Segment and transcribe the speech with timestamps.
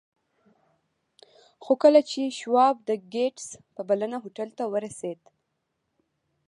[1.63, 5.19] خو کله چې شواب د ګیټس په بلنه هوټل ته ورسېد